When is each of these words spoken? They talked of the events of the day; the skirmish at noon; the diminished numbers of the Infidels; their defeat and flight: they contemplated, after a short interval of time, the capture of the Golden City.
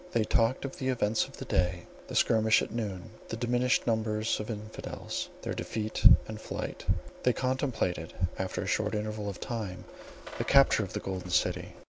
They 0.13 0.23
talked 0.23 0.65
of 0.65 0.77
the 0.77 0.89
events 0.89 1.27
of 1.27 1.37
the 1.37 1.45
day; 1.45 1.83
the 2.07 2.15
skirmish 2.15 2.63
at 2.63 2.71
noon; 2.73 3.11
the 3.27 3.37
diminished 3.37 3.85
numbers 3.85 4.39
of 4.39 4.47
the 4.47 4.53
Infidels; 4.53 5.29
their 5.43 5.53
defeat 5.53 6.03
and 6.27 6.41
flight: 6.41 6.87
they 7.21 7.33
contemplated, 7.33 8.15
after 8.39 8.63
a 8.63 8.65
short 8.65 8.95
interval 8.95 9.29
of 9.29 9.39
time, 9.39 9.85
the 10.39 10.43
capture 10.43 10.81
of 10.81 10.93
the 10.93 10.99
Golden 11.01 11.29
City. 11.29 11.75